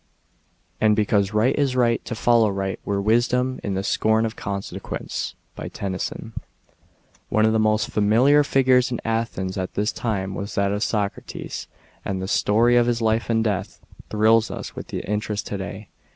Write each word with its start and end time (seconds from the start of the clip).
"And 0.81 0.95
because 0.95 1.31
right 1.31 1.55
is 1.55 1.75
right, 1.75 2.03
to 2.05 2.15
follow 2.15 2.49
right 2.49 2.79
Were 2.83 2.99
wisdom, 2.99 3.59
in 3.63 3.75
the 3.75 3.83
scorn 3.83 4.25
of 4.25 4.35
consequence." 4.35 5.35
TENNYSON. 5.55 6.33
ONE 7.29 7.45
of 7.45 7.51
the 7.53 7.59
most 7.59 7.91
familiar 7.91 8.41
figuies 8.41 8.91
in 8.91 8.99
Athens 9.05 9.59
at 9.59 9.75
this 9.75 9.91
time 9.91 10.33
was 10.33 10.55
that 10.55 10.71
of 10.71 10.81
Socrates, 10.81 11.67
and 12.03 12.19
the 12.19 12.27
story 12.27 12.77
of 12.77 12.87
his 12.87 12.99
life 12.99 13.29
and 13.29 13.43
death, 13.43 13.79
thrills 14.09 14.49
us 14.49 14.75
with 14.75 14.91
interest 14.91 15.45
to 15.45 15.57
day. 15.59 15.89